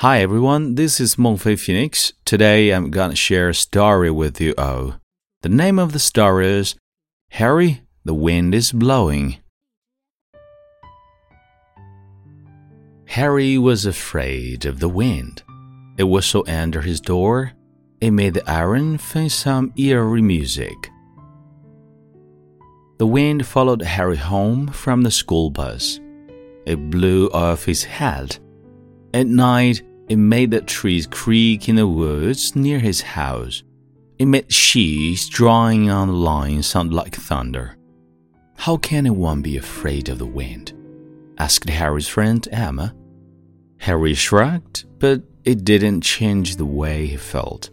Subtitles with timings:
[0.00, 2.14] Hi everyone, this is Mengfei Phoenix.
[2.24, 4.94] Today I'm gonna share a story with you all.
[5.42, 6.74] The name of the story is
[7.32, 9.36] Harry, the Wind is Blowing.
[13.08, 15.42] Harry was afraid of the wind.
[15.98, 17.52] It whistled under his door.
[18.00, 20.88] It made the iron face some eerie music.
[22.96, 26.00] The wind followed Harry home from the school bus.
[26.64, 28.38] It blew off his hat.
[29.12, 33.62] At night, it made the trees creak in the woods near his house.
[34.18, 37.76] It made sheets drawing on the line sound like thunder.
[38.56, 40.72] How can anyone be afraid of the wind?
[41.38, 42.92] asked Harry's friend Emma.
[43.78, 47.70] Harry shrugged, but it didn't change the way he felt.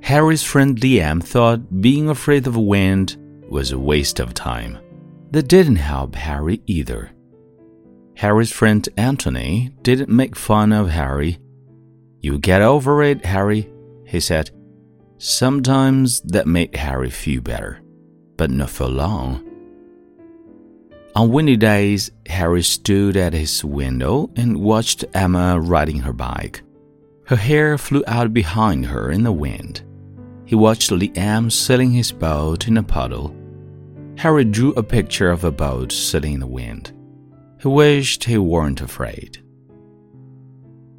[0.00, 4.78] Harry's friend Liam thought being afraid of wind was a waste of time.
[5.32, 7.10] That didn't help Harry either.
[8.16, 11.38] Harry's friend Anthony didn't make fun of Harry.
[12.22, 13.70] You get over it, Harry,
[14.06, 14.50] he said.
[15.18, 17.80] Sometimes that made Harry feel better,
[18.38, 19.46] but not for long.
[21.14, 26.62] On windy days, Harry stood at his window and watched Emma riding her bike.
[27.26, 29.82] Her hair flew out behind her in the wind.
[30.46, 33.36] He watched Liam sailing his boat in a puddle.
[34.16, 36.92] Harry drew a picture of a boat sitting in the wind.
[37.66, 39.42] He wished he weren't afraid.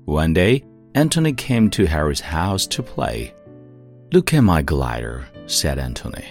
[0.03, 0.65] One day,
[0.95, 3.33] Anthony came to Harry's house to play.
[4.11, 6.25] Look at my glider, said Anthony.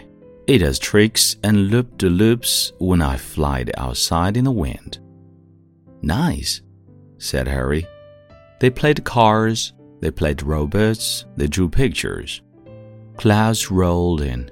[0.46, 4.98] It does tricks and loop de loops when I fly it outside in the wind.
[6.02, 6.60] Nice,
[7.16, 7.86] said Harry.
[8.60, 12.42] They played cars, they played robots, they drew pictures.
[13.16, 14.50] Clouds rolled in.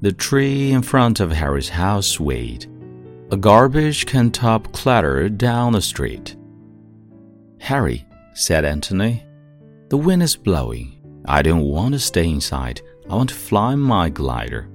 [0.00, 2.64] The tree in front of Harry's house swayed.
[3.30, 6.34] A garbage can top clattered down the street.
[7.60, 9.22] Harry, said Anthony,
[9.90, 10.98] the wind is blowing.
[11.26, 12.80] I don't want to stay inside.
[13.10, 14.70] I want to fly my glider.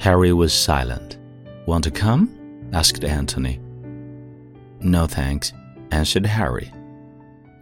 [0.00, 1.18] Harry was silent.
[1.64, 2.68] Want to come?
[2.72, 3.60] asked Anthony.
[4.80, 5.52] No thanks,
[5.92, 6.72] answered Harry.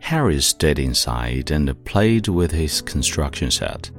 [0.01, 3.91] Harry stayed inside and played with his construction set.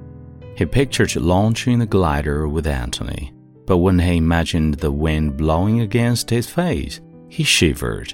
[0.56, 3.31] He pictured launching the glider with Anthony
[3.67, 8.13] but when he imagined the wind blowing against his face, he shivered.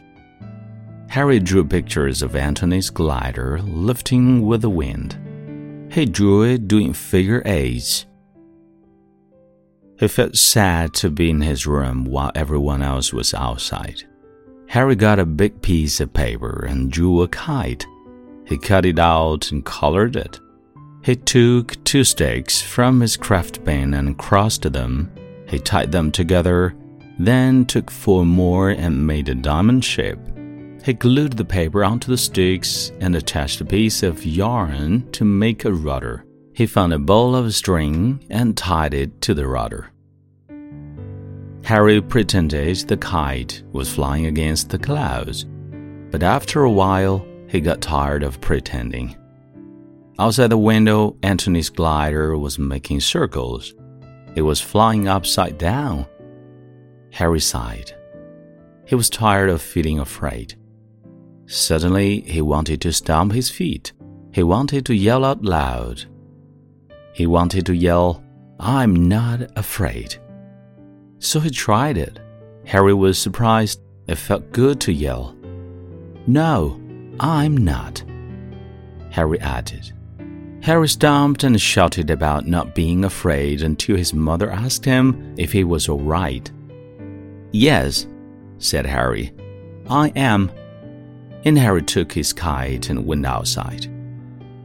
[1.08, 5.16] Harry drew pictures of Anthony's glider lifting with the wind.
[5.94, 8.08] He drew it doing figure eights.
[10.00, 14.04] He felt sad to be in his room while everyone else was outside.
[14.70, 17.86] Harry got a big piece of paper and drew a kite.
[18.48, 20.40] He cut it out and colored it.
[21.04, 25.12] He took two sticks from his craft bin and crossed them
[25.54, 26.76] he tied them together,
[27.20, 30.18] then took four more and made a diamond shape.
[30.84, 35.64] He glued the paper onto the sticks and attached a piece of yarn to make
[35.64, 36.26] a rudder.
[36.54, 39.92] He found a ball of string and tied it to the rudder.
[41.64, 45.46] Harry pretended the kite was flying against the clouds,
[46.10, 49.16] but after a while he got tired of pretending.
[50.18, 53.76] Outside the window, Anthony's glider was making circles.
[54.36, 56.06] It was flying upside down.
[57.12, 57.94] Harry sighed.
[58.86, 60.56] He was tired of feeling afraid.
[61.46, 63.94] Suddenly, he wanted to stamp his feet.
[64.32, 66.06] He wanted to yell out loud.
[67.14, 68.24] He wanted to yell,
[68.60, 70.16] I'm not afraid.
[71.20, 72.20] So he tried it.
[72.66, 73.82] Harry was surprised.
[74.08, 75.36] It felt good to yell.
[76.28, 76.82] No,
[77.20, 78.04] I'm not.
[79.12, 79.94] Harry added.
[80.64, 85.66] Harry stomped and shouted about not being afraid until his mother asked him if he
[85.66, 86.50] was all right.
[87.52, 88.08] Yes,
[88.60, 89.34] said Harry,
[89.90, 90.50] I am.
[91.44, 93.88] And Harry took his kite and went outside.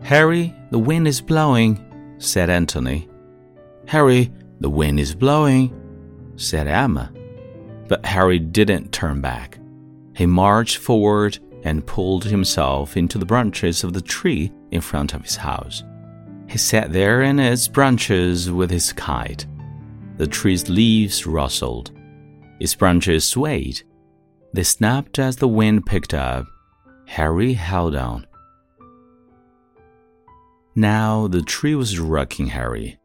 [0.05, 1.85] Harry, the wind is blowing,
[2.19, 3.09] said Anthony.
[3.89, 5.75] Harry, the wind is blowing,
[6.37, 7.13] said Emma.
[7.89, 9.59] But Harry didn't turn back.
[10.15, 15.23] He marched forward and pulled himself into the branches of the tree in front of
[15.23, 15.83] his house.
[16.49, 19.47] He sat there in its branches with his kite.
[20.17, 21.93] The tree's leaves rustled.
[22.59, 23.83] Its branches swayed.
[24.53, 26.47] They snapped as the wind picked up.
[27.07, 28.27] Harry held on.
[30.75, 32.99] Now the tree was rocking Harry.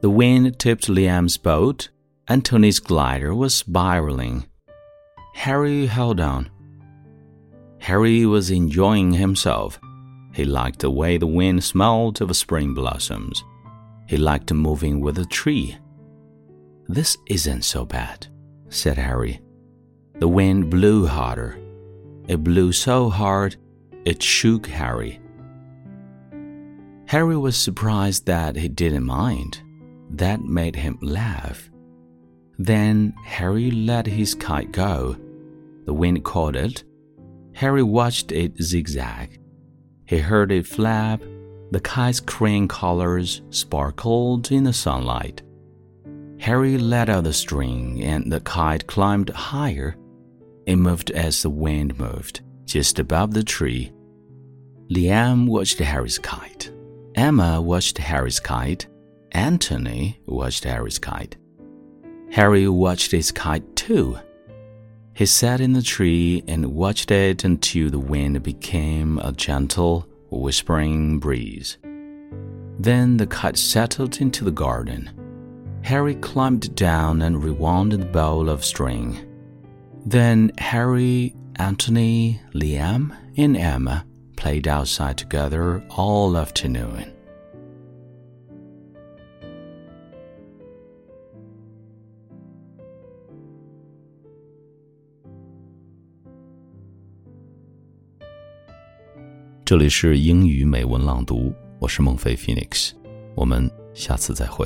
[0.00, 1.88] The wind tipped Liam's boat.
[2.28, 4.46] Anthony's glider was spiraling.
[5.34, 6.50] Harry held on.
[7.78, 9.78] Harry was enjoying himself.
[10.36, 13.42] He liked the way the wind smelled of spring blossoms.
[14.06, 15.78] He liked moving with the tree.
[16.88, 18.26] This isn't so bad,
[18.68, 19.40] said Harry.
[20.18, 21.58] The wind blew harder.
[22.28, 23.56] It blew so hard,
[24.04, 25.20] it shook Harry.
[27.06, 29.62] Harry was surprised that he didn't mind.
[30.10, 31.70] That made him laugh.
[32.58, 35.16] Then Harry let his kite go.
[35.86, 36.84] The wind caught it.
[37.54, 39.40] Harry watched it zigzag.
[40.06, 41.20] He heard it flap.
[41.72, 45.42] The kite's crane colors sparkled in the sunlight.
[46.38, 49.96] Harry let out the string, and the kite climbed higher.
[50.66, 53.92] It moved as the wind moved, just above the tree.
[54.90, 56.70] Liam watched Harry's kite.
[57.16, 58.86] Emma watched Harry's kite.
[59.32, 61.36] Anthony watched Harry's kite.
[62.30, 64.18] Harry watched his kite too.
[65.16, 71.18] He sat in the tree and watched it until the wind became a gentle, whispering
[71.20, 71.78] breeze.
[72.78, 75.80] Then the kite settled into the garden.
[75.80, 79.16] Harry climbed down and rewound the bowl of string.
[80.04, 84.04] Then Harry, Anthony, Liam, and Emma
[84.36, 87.15] played outside together all afternoon.
[99.66, 102.92] 这里是英语美文朗读，我是孟非 Phoenix，
[103.34, 104.64] 我们下次再会。